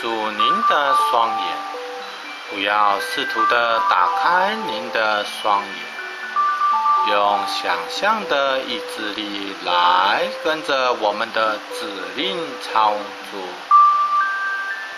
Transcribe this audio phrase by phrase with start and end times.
[0.00, 1.56] 住您的双眼，
[2.50, 5.74] 不要试图的打开您的双眼，
[7.10, 11.86] 用想象的意志力来跟着我们的指
[12.16, 12.94] 令操
[13.30, 13.40] 作。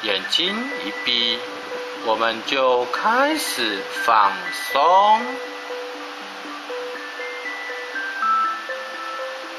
[0.02, 1.40] 眼睛一闭，
[2.04, 4.32] 我们就开始放
[4.72, 5.20] 松。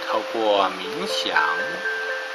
[0.07, 1.37] 透过冥想，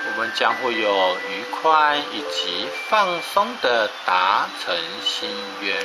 [0.06, 5.28] 我们将会有愉快以及放松的达成心
[5.60, 5.76] 愿。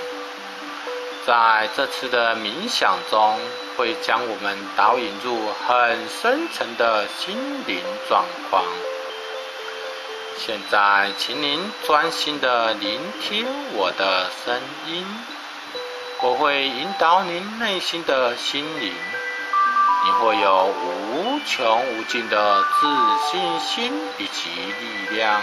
[1.26, 3.40] 在这次的冥想中，
[3.78, 8.64] 会将我们导引入很深层的心灵状况。
[10.38, 15.06] 现在，请您专心的聆听我的声音，
[16.22, 18.94] 我会引导您内心的心灵。
[20.06, 22.88] 你会有无穷无尽的自
[23.32, 25.42] 信心以及力量。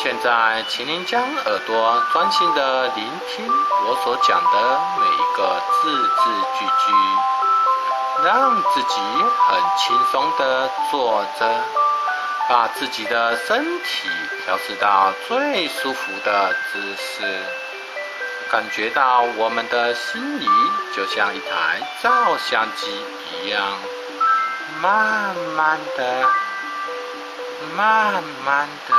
[0.00, 9.00] 现在，请您将耳朵专心的聆听我所讲的每一个字字句句，让自己
[9.48, 11.50] 很轻松的坐着，
[12.48, 14.08] 把自己的身体
[14.44, 17.42] 调试到最舒服的姿势。
[18.50, 20.46] 感觉到我们的心里
[20.94, 23.78] 就像一台照相机一样，
[24.80, 26.26] 慢慢的、
[27.76, 28.94] 慢慢的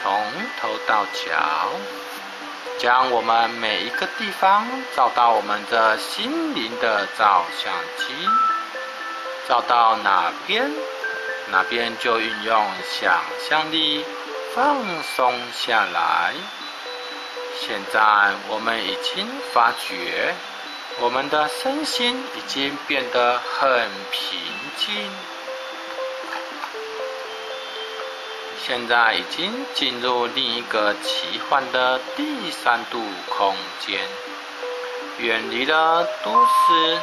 [0.00, 1.70] 从头到脚，
[2.78, 8.28] 将我们每一个地方照到我们的心灵的照相机，
[9.48, 10.70] 照到哪边，
[11.50, 14.04] 哪边就运用想象力
[14.54, 16.34] 放松下来。
[17.60, 18.00] 现在
[18.48, 20.34] 我们已经发觉，
[21.00, 24.40] 我们的身心已经变得很平
[24.76, 25.10] 静。
[28.60, 34.00] 现在已经进入另一个奇幻的第三度空间，
[35.18, 36.98] 远离了都市，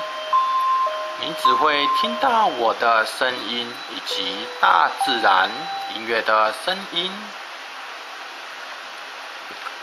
[1.22, 5.50] 你只会听到我的声音以及大自然
[5.95, 7.11] 音乐的声音。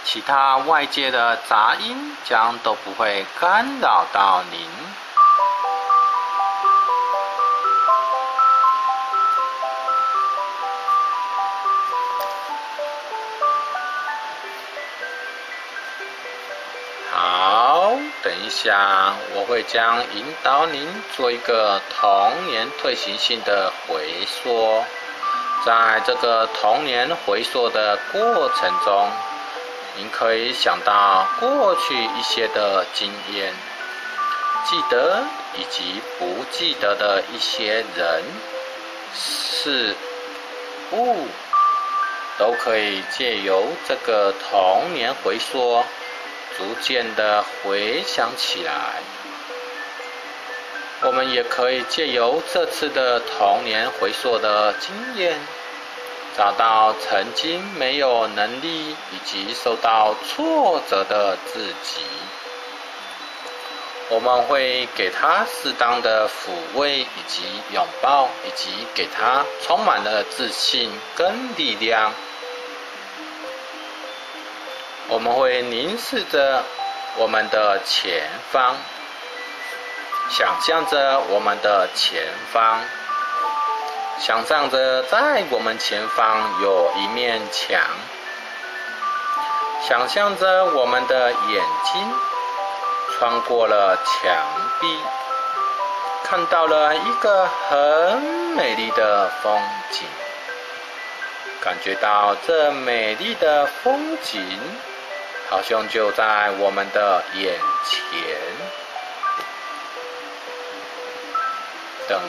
[0.04, 4.68] 其他外界的杂音将都不会干扰到您。
[17.10, 17.92] 好，
[18.22, 24.84] 等一下，我会将引导您做一个童年退行性的回缩。
[25.64, 29.08] 在这个童年回缩的过程中。
[29.96, 33.52] 您可以想到过去一些的经验，
[34.64, 35.22] 记得
[35.54, 38.22] 以及不记得的一些人、
[39.14, 39.94] 事、
[40.92, 41.26] 物，
[42.38, 45.84] 都可以借由这个童年回溯，
[46.56, 48.72] 逐渐的回想起来。
[51.02, 55.38] 我们也可以借由这次的童年回溯的经验。
[56.36, 62.00] 找到曾经没有能力以及受到挫折的自己，
[64.08, 67.42] 我们会给他适当的抚慰以及
[67.74, 72.12] 拥抱，以及给他充满了自信跟力量。
[75.08, 76.64] 我们会凝视着
[77.18, 78.74] 我们的前方，
[80.30, 82.22] 想象着我们的前
[82.52, 82.80] 方。
[84.20, 87.80] 想象着在我们前方有一面墙，
[89.88, 92.14] 想象着我们的眼睛
[93.10, 94.32] 穿过了墙
[94.80, 94.98] 壁，
[96.24, 98.22] 看到了一个很
[98.56, 99.60] 美丽的风
[99.90, 100.06] 景，
[101.60, 104.40] 感觉到这美丽的风景
[105.50, 107.98] 好像就在我们的眼前。
[112.08, 112.20] 等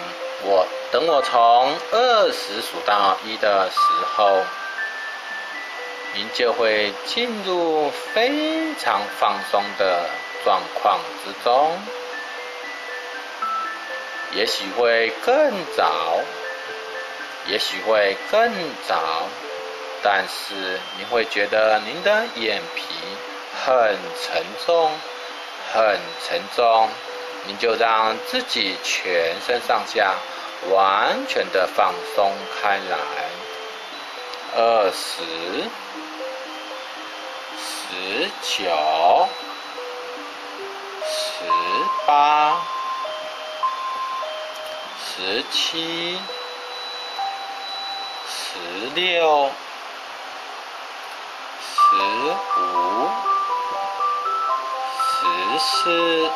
[0.43, 0.67] 我。
[0.91, 3.79] 等我从二十数到一的时
[4.15, 4.43] 候，
[6.13, 10.09] 您就会进入非常放松的
[10.43, 11.71] 状况之中。
[14.35, 16.19] 也许会更早，
[17.47, 18.51] 也许会更
[18.87, 19.27] 早，
[20.03, 22.83] 但是您会觉得您的眼皮
[23.63, 24.91] 很沉重，
[25.71, 26.89] 很沉重。
[27.45, 30.15] 你就让自己全身上下。
[30.71, 32.31] 完全的放松
[32.61, 32.97] 开来，
[34.55, 35.21] 二十、
[37.59, 39.27] 十九、
[41.03, 41.43] 十
[42.05, 42.61] 八、
[44.97, 46.17] 十七、
[48.25, 48.57] 十
[48.95, 49.51] 六、
[51.59, 51.97] 十
[52.61, 53.09] 五、
[54.95, 56.31] 十四、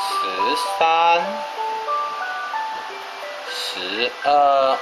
[0.00, 1.22] 十三、
[3.50, 4.78] 十二、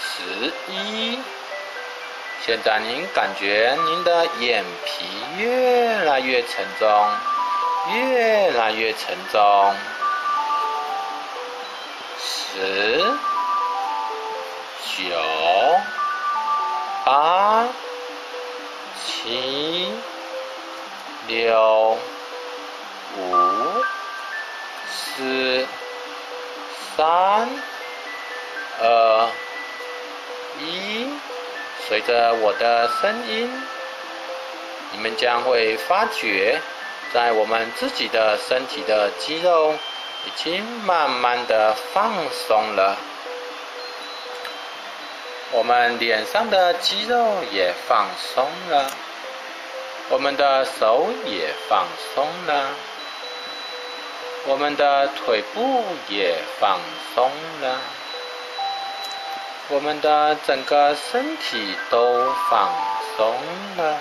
[0.00, 1.18] 十一。
[2.44, 5.04] 现在您感觉您的眼皮
[5.38, 7.08] 越来越沉重，
[7.92, 9.74] 越来越沉重。
[12.18, 13.04] 十、
[14.96, 15.16] 九、
[17.04, 17.64] 八、
[19.04, 19.92] 七、
[21.28, 21.96] 六、
[25.22, 25.66] 四、
[26.96, 27.48] 三、
[28.80, 29.28] 二、
[30.58, 31.06] 一。
[31.86, 33.48] 随着我的声音，
[34.90, 36.60] 你们将会发觉，
[37.14, 39.72] 在我们自己的身体的肌肉
[40.26, 42.96] 已经慢慢的放松了，
[45.52, 48.90] 我们脸上的肌肉也放松了，
[50.10, 52.70] 我们的手也放松了，
[54.44, 56.78] 我们的腿部也放
[57.14, 57.30] 松
[57.60, 57.78] 了。
[59.68, 62.68] 我们的整个身体都放
[63.16, 63.34] 松
[63.76, 63.96] 了，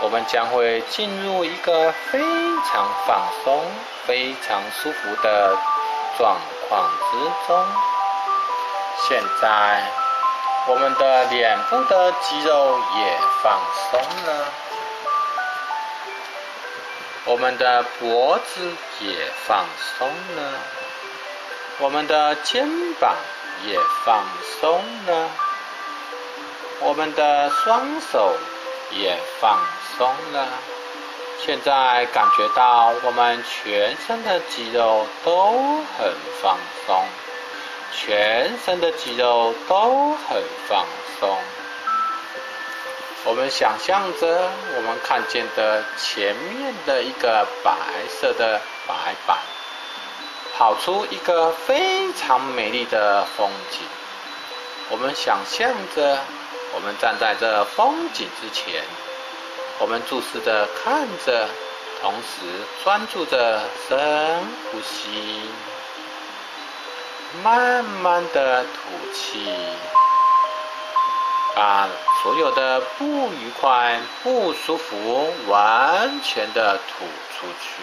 [0.00, 2.20] 我们将会进入一个非
[2.70, 3.60] 常放松、
[4.06, 5.56] 非常舒服的
[6.16, 6.36] 状
[6.68, 7.66] 况之中。
[9.08, 9.82] 现在，
[10.68, 13.60] 我们的脸部的肌肉也放
[13.90, 14.44] 松了，
[17.24, 19.66] 我们的脖子也放
[19.98, 20.52] 松了，
[21.80, 22.68] 我们的肩
[23.00, 23.14] 膀。
[23.66, 24.24] 也放
[24.60, 25.28] 松了，
[26.78, 28.36] 我们的双手
[28.92, 29.58] 也放
[29.96, 30.46] 松了。
[31.44, 36.56] 现在感觉到我们全身的肌肉都很放
[36.86, 37.04] 松，
[37.92, 40.86] 全身的肌肉都很放
[41.18, 41.36] 松。
[43.24, 47.72] 我们想象着我们看见的前面的一个白
[48.08, 49.38] 色的白板。
[50.56, 53.78] 跑出一个非常美丽的风景。
[54.90, 56.18] 我们想象着，
[56.74, 58.82] 我们站在这风景之前，
[59.78, 61.46] 我们注视着看着，
[62.02, 62.44] 同时
[62.82, 63.98] 专注着深
[64.72, 65.42] 呼吸，
[67.44, 69.46] 慢慢的吐气，
[71.58, 71.88] 把
[72.22, 77.82] 所有的不愉快、不舒服完全的吐出去。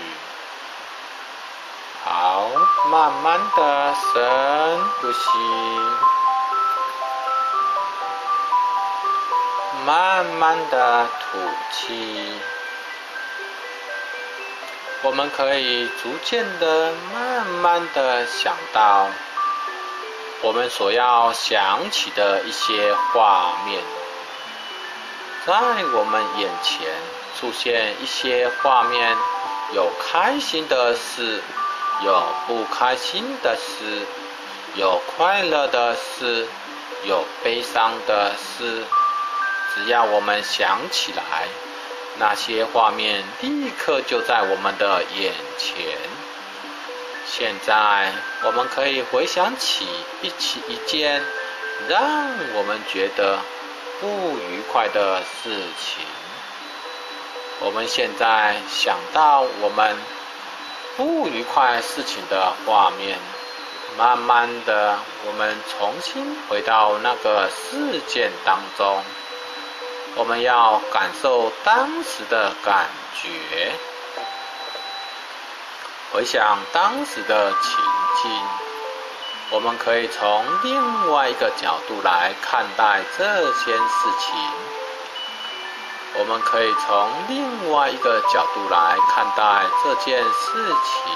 [2.06, 2.48] 好，
[2.89, 5.19] 慢慢的深呼吸，
[9.86, 11.38] 慢慢的吐
[11.74, 12.39] 气。
[15.04, 19.10] 我们可以逐渐的、慢慢的想到
[20.41, 23.81] 我们所要想起的一些画面，
[25.45, 25.53] 在
[25.93, 26.87] 我们眼前
[27.39, 29.15] 出现一些画面，
[29.73, 31.42] 有开心的事。
[32.04, 34.06] 有不开心的事，
[34.75, 36.45] 有快乐的事，
[37.06, 38.83] 有悲伤的事。
[39.73, 41.47] 只要我们想起来，
[42.19, 45.85] 那些画面立刻就在我们的眼前。
[47.25, 48.13] 现在，
[48.44, 49.87] 我们可以回想起
[50.21, 51.23] 一起一件
[51.87, 52.01] 让
[52.55, 53.39] 我们觉得
[53.99, 56.05] 不愉快的事情。
[57.61, 59.95] 我们现在想到我们。
[60.97, 63.19] 不愉快事情的画面，
[63.97, 69.03] 慢慢的，我们重新回到那个事件当中。
[70.15, 72.87] 我们要感受当时的感
[73.21, 73.73] 觉，
[76.16, 77.78] 回想当时的情
[78.24, 78.31] 境。
[79.52, 84.34] 我们可以从另外一个角度来看待这件事情。
[86.18, 91.12] 我们可以从另外一个角度来看待这件事情，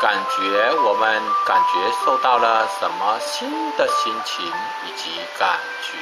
[0.00, 4.46] 感觉我们感觉受到了什么新的心情
[4.86, 5.98] 以及感觉，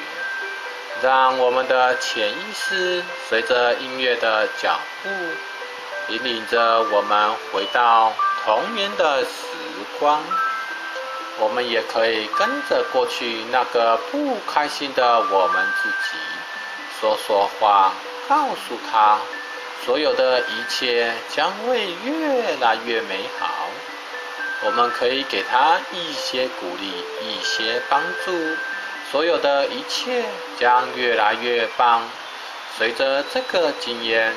[1.00, 5.09] 让我们的潜意识随着音乐的脚步，
[6.09, 8.12] 引领着我们回到
[8.44, 9.30] 童年的时
[9.99, 10.21] 光。
[11.38, 16.18] 我们也可以跟着过去那个不开心的我们自己。
[17.00, 17.92] 说说话，
[18.28, 19.18] 告诉他，
[19.85, 23.49] 所有的一切将会越来越美好。
[24.64, 28.56] 我们可以给他一些鼓励，一些帮助。
[29.11, 30.25] 所有的一切
[30.59, 32.02] 将越来越棒。
[32.78, 34.32] 随着这个经验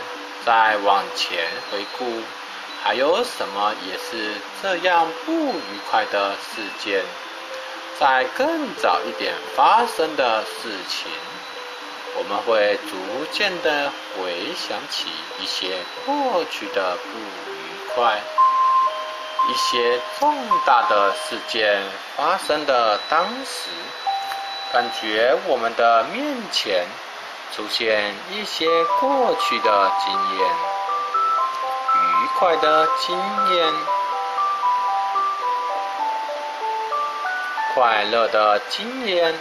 [0.46, 1.40] 再往前
[1.72, 2.06] 回顾，
[2.84, 7.02] 还有什么也是这样不愉快的事件？
[8.00, 11.08] 在更早一点发生的事情，
[12.16, 15.08] 我们会逐渐的回想起
[15.40, 18.22] 一些过去的不愉快，
[19.50, 20.36] 一些重
[20.66, 21.82] 大的事件
[22.16, 23.70] 发生的当时，
[24.72, 26.86] 感觉我们的面前
[27.54, 28.68] 出现一些
[29.00, 30.50] 过去的经验，
[31.96, 33.18] 愉快的经
[33.56, 33.74] 验。
[37.74, 39.36] 快乐的经验，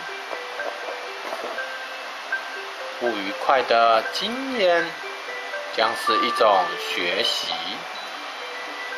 [2.99, 4.85] 不愉快的经验，
[5.77, 7.53] 将是一种学习。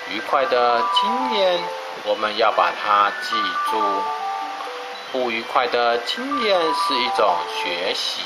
[0.08, 1.60] 愉快的经验，
[2.04, 3.36] 我们要把它记
[3.70, 3.78] 住；
[5.12, 8.22] 不愉快的经验是一种学习。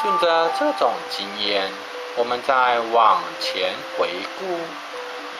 [0.00, 1.70] 顺着这种经验，
[2.16, 4.44] 我们再往前回顾，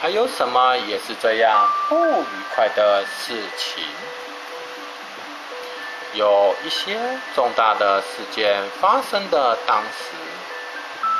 [0.00, 3.84] 还有什么也是这样不愉快的事情？
[6.14, 6.98] 有一些
[7.34, 10.14] 重大的事件发生的当时，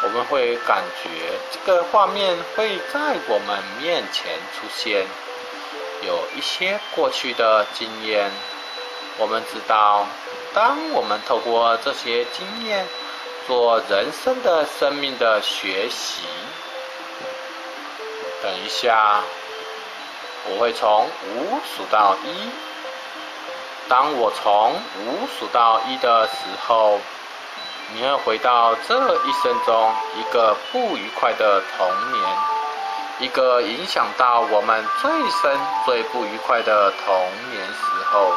[0.05, 1.11] 我们会感觉
[1.53, 5.07] 这个画面会在我们面前出现。
[6.03, 8.31] 有一些过去的经验，
[9.19, 10.07] 我们知道，
[10.55, 12.87] 当我们透过这些经验
[13.47, 16.23] 做人生的生命的学习。
[18.43, 19.21] 等一下，
[20.49, 22.51] 我会从五数到一。
[23.89, 26.35] 当我从五数到一的时
[26.67, 26.99] 候，
[27.95, 32.25] 你会回到这一生中一个不愉快的童年，
[33.21, 37.15] 一个影响到我们最深、最不愉快的童
[37.53, 38.33] 年时候。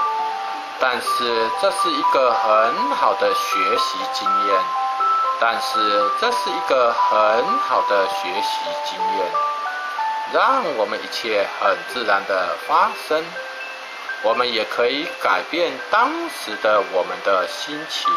[0.80, 4.62] 但是这是一个很好的学习经验，
[5.40, 9.26] 但是这是一个很好的学习经验，
[10.34, 13.24] 让我们一切很自然的发生。
[14.22, 18.12] 我们也可以改变当时的我们的心情。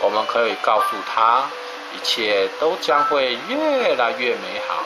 [0.00, 1.44] 我们可以告诉他，
[1.94, 4.82] 一切都将会越来越美好。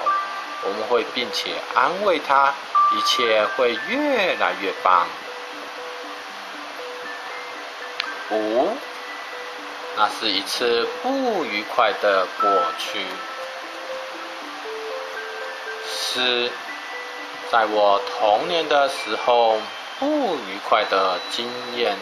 [0.65, 2.53] 我们会并且安慰他，
[2.93, 5.07] 一切会越来越棒。
[8.31, 8.77] 五，
[9.97, 13.05] 那是一次不愉快的过去。
[15.87, 16.51] 是，
[17.51, 19.59] 在我童年的时候。
[20.01, 21.97] 不愉快的经验。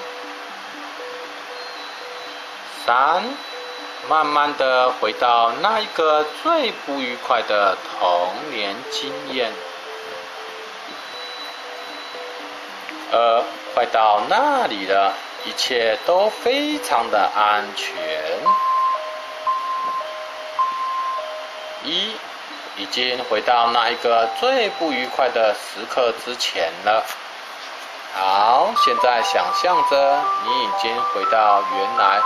[2.87, 3.23] 三，
[4.09, 9.53] 慢慢的回到那一个最不愉快的童年经验。
[13.13, 13.45] 二，
[13.75, 15.13] 快到那里了，
[15.45, 17.95] 一切都非常的安全。
[21.85, 22.15] 一，
[22.77, 27.05] 已经回到那一个最不愉快的时刻之前了。
[28.15, 32.21] 好，现在想象着你已经回到原来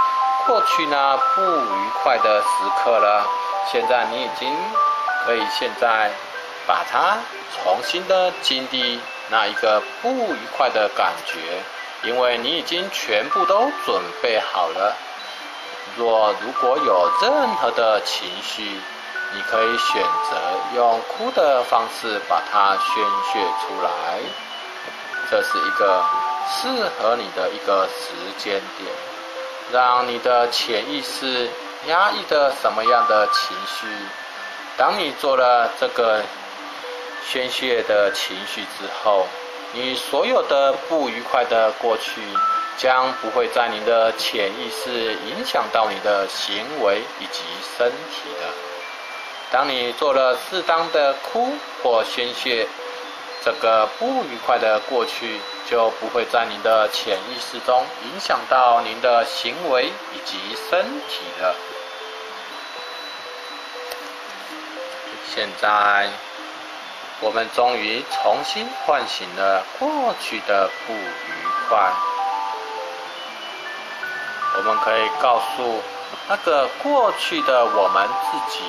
[0.46, 3.26] 过去那不愉快的时刻了。
[3.72, 4.54] 现在你已经
[5.24, 6.10] 可以现在
[6.66, 7.16] 把它
[7.54, 11.38] 重新的经历那一个不愉快的感觉，
[12.04, 14.94] 因为你已经全部都准备好了。
[15.96, 18.62] 若如果有任何的情绪，
[19.32, 20.36] 你可以选择
[20.76, 24.20] 用哭的方式把它宣泄出来。
[25.30, 26.04] 这是一个
[26.48, 28.92] 适合你的一个时间点，
[29.72, 31.50] 让你的潜意识
[31.86, 33.86] 压抑的什么样的情绪，
[34.76, 36.22] 当你做了这个
[37.26, 39.26] 宣泄的情绪之后，
[39.72, 42.20] 你所有的不愉快的过去
[42.76, 47.42] 将不会在你的潜意识影响到你的行为以及
[47.76, 48.52] 身体了。
[49.50, 52.66] 当你做了适当的哭或宣泄。
[53.46, 60.36] 这个不愉快的过去就不会在您的潜意识中影响到您的行为以及
[60.68, 61.54] 身体了。
[65.32, 66.10] 现在，
[67.20, 71.32] 我们终于重新唤醒了过去的不愉
[71.68, 71.92] 快。
[74.58, 75.82] 我们可以告诉
[76.28, 78.64] 那个过去的我们自己。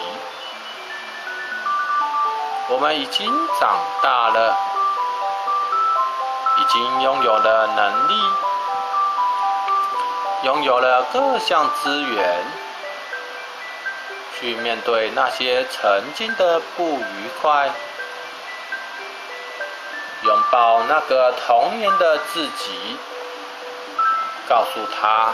[2.69, 3.25] 我们已经
[3.59, 4.57] 长大了，
[6.57, 8.13] 已经拥有了能力，
[10.43, 12.43] 拥有了各项资源，
[14.37, 17.69] 去面对那些曾经的不愉快，
[20.51, 22.97] 抱那个童年的自己，
[24.47, 25.33] 告诉他，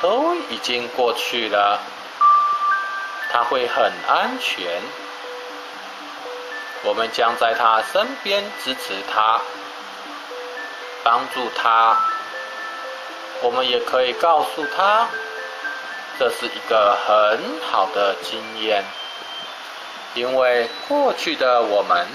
[0.00, 1.80] 都已经过去了，
[3.32, 4.80] 他会很安全。
[6.84, 9.40] 我们将在他身边支持他，
[11.02, 11.96] 帮助他。
[13.42, 15.08] 我们也可以告诉他，
[16.18, 17.40] 这是一个很
[17.70, 18.84] 好的经验，
[20.14, 22.06] 因为过去的我们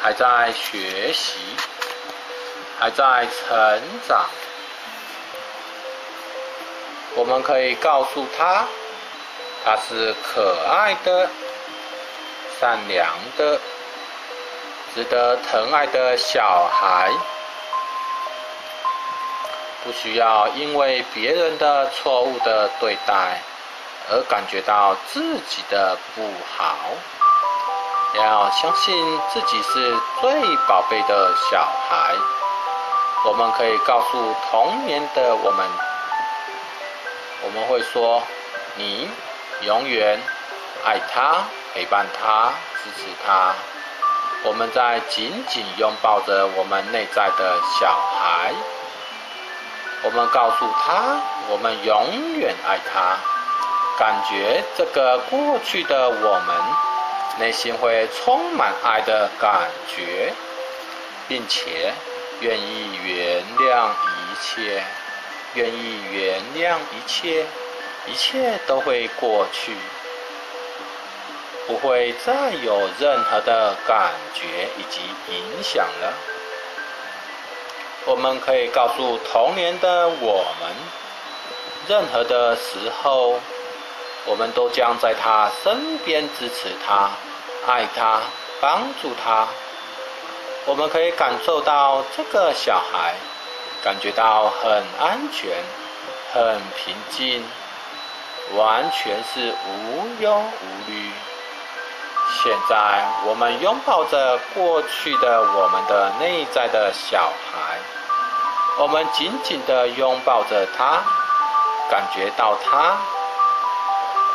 [0.00, 1.38] 还在学习，
[2.78, 4.26] 还在成长。
[7.14, 8.64] 我们可以告诉他，
[9.64, 11.28] 他是可爱的、
[12.60, 13.58] 善良的、
[14.94, 17.10] 值得疼爱的小孩。
[19.82, 23.40] 不需要因为别人的错误的对待
[24.10, 26.76] 而感觉到自己的不好，
[28.14, 31.58] 要相信自己是最宝贝的小
[31.88, 32.14] 孩。
[33.24, 35.66] 我们可以告诉童年的我们，
[37.42, 38.22] 我们会说
[38.76, 39.08] ：“你
[39.62, 40.18] 永远
[40.84, 41.44] 爱他，
[41.74, 42.50] 陪伴他，
[42.82, 43.52] 支持他。”
[44.44, 48.52] 我们在紧紧拥抱着我们内在的小孩。
[50.04, 51.16] 我们告诉他，
[51.48, 53.16] 我们永远爱他。
[53.98, 56.56] 感觉这个过去的我们，
[57.38, 60.32] 内心会充满爱的感觉，
[61.28, 61.92] 并且
[62.40, 64.82] 愿意原谅一切，
[65.54, 67.44] 愿意原谅一切，
[68.06, 69.72] 一切都会过去，
[71.66, 75.00] 不会再有任何的感觉以及
[75.30, 76.14] 影响了。
[78.06, 80.70] 我们可以告诉童年的我们，
[81.88, 83.40] 任何的时候，
[84.26, 87.10] 我们都将在他身边支持他、
[87.66, 88.20] 爱他、
[88.60, 89.46] 帮助他。
[90.66, 93.14] 我们可以感受到这个小孩
[93.84, 95.50] 感觉到很安全、
[96.34, 97.44] 很平静，
[98.56, 101.10] 完全是无忧无虑。
[102.42, 107.78] 现在，我们拥抱着过去的我们的内在的小孩。
[108.78, 111.00] 我们紧紧地拥抱着他，
[111.88, 112.96] 感觉到他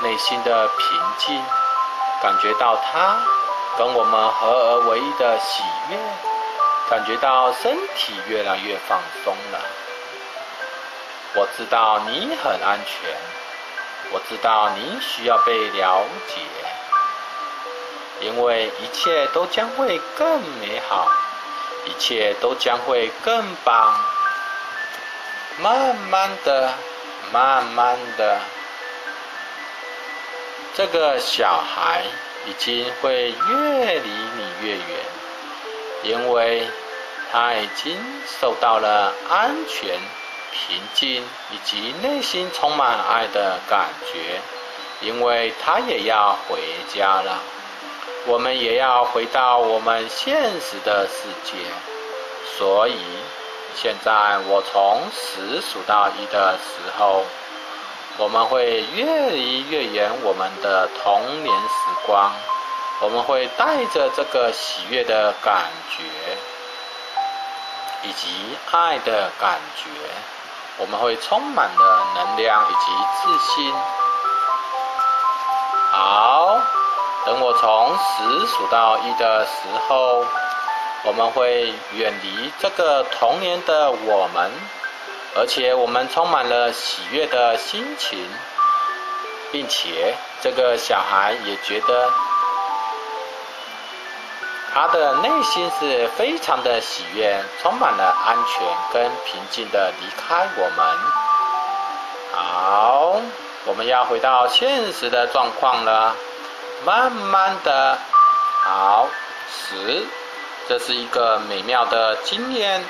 [0.02, 1.42] 内心的平静，
[2.22, 3.20] 感觉到他
[3.78, 5.98] 跟我们合而为一的喜悦，
[6.90, 9.60] 感觉到身体越来越放松了。
[11.36, 13.16] 我知道你很安全，
[14.12, 16.42] 我知道你需要被了解，
[18.20, 21.08] 因为一切都将会更美好，
[21.86, 23.96] 一切都将会更棒。
[25.60, 26.74] 慢慢的，
[27.32, 28.40] 慢慢的，
[30.74, 32.04] 这个小孩
[32.48, 34.82] 已经会越离你越远，
[36.04, 36.68] 因为
[37.32, 40.00] 他已经受到了安全、
[40.52, 44.40] 平静以及内心充满爱的感觉，
[45.02, 46.60] 因为他也要回
[46.94, 47.40] 家了，
[48.28, 51.58] 我们也要回到我们现实的世界，
[52.58, 52.96] 所以。
[53.74, 57.24] 现在我从十数到一的时候，
[58.22, 61.74] 我们会越离越远我们的童年时
[62.06, 62.32] 光，
[63.02, 66.04] 我们会带着这个喜悦的感觉，
[68.04, 69.90] 以及爱的感觉，
[70.78, 72.92] 我们会充满了能量以及
[73.24, 73.74] 自信。
[75.92, 76.60] 好，
[77.26, 79.52] 等我从十数到一的时
[79.90, 80.24] 候。
[81.04, 84.52] 我们会远离这个童年的我们，
[85.36, 88.28] 而且我们充满了喜悦的心情，
[89.52, 92.12] 并且这个小孩也觉得
[94.74, 100.98] 他的内心是非常的喜悦，充满了安全跟平静的离开我们。
[102.34, 103.22] 好，
[103.66, 106.16] 我们要回到现实的状况了，
[106.86, 107.98] 慢慢的，
[108.64, 109.08] 好，
[109.50, 110.06] 十。
[110.70, 112.82] 这是一个美妙的经验，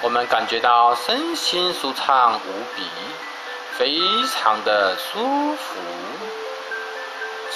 [0.00, 2.84] 我们感觉到身心舒畅无比，
[3.76, 5.74] 非常的舒服。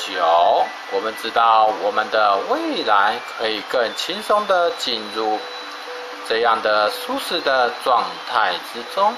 [0.05, 5.39] 九，我们知道我们的未来可以更轻松的进入
[6.29, 9.15] 这样的舒适的状态之中。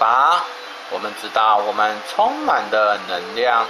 [0.00, 0.42] 八，
[0.90, 3.64] 我们知道我们充满的能量，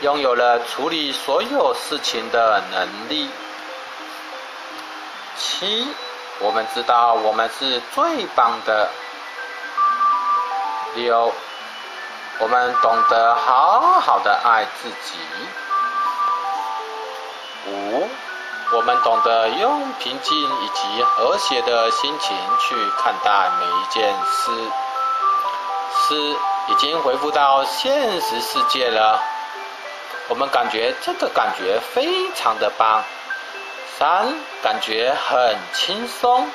[0.00, 3.30] 拥有了处理所有事情的能力。
[5.36, 5.86] 七，
[6.40, 8.88] 我们知道我们是最棒的。
[10.94, 11.32] 六，
[12.38, 15.18] 我们懂得好好的爱自己。
[17.68, 18.08] 五，
[18.72, 24.52] 我们懂得用平静以及和谐的心情去看待每一件事。
[25.92, 26.36] 四，
[26.68, 29.20] 已经回复到现实世界了。
[30.28, 33.02] 我们感觉这个感觉非常的棒。
[33.98, 36.46] 三，感觉很轻松。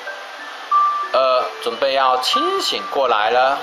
[1.11, 3.57] 二，准备要清醒过来了。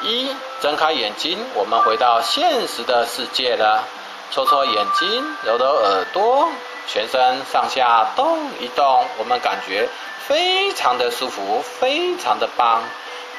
[0.00, 3.84] 一，睁开眼睛，我们回到现实的世界了。
[4.30, 6.48] 搓搓眼睛，揉揉耳朵，
[6.88, 9.86] 全身上下动一动，我们感觉
[10.26, 12.82] 非常的舒服，非常的棒，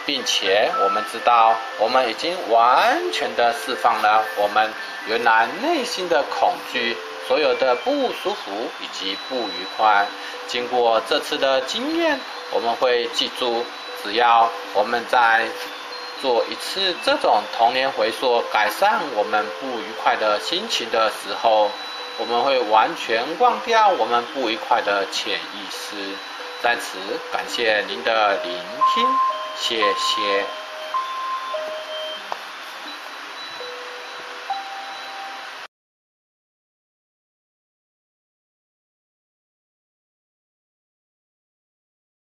[0.05, 4.71] 并且我们知道，我们已经完全的释放了我们
[5.07, 6.95] 原来内心的恐惧。
[7.27, 10.05] 所有的不舒服以及不愉快，
[10.47, 12.19] 经过这次的经验，
[12.51, 13.65] 我们会记住，
[14.03, 15.47] 只要我们在
[16.21, 21.71] 做一次这种童年回溯，改善我们不愉快的心情的时候，
[22.17, 25.95] 我们会完全忘掉我们不愉快的潜意识。
[26.61, 26.97] 在此，
[27.31, 28.53] 感谢您的聆
[28.93, 29.07] 听，
[29.57, 30.45] 谢谢。